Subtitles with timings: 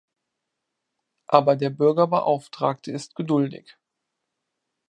[1.27, 3.77] Aber der Bürgerbeauftragte ist geduldig.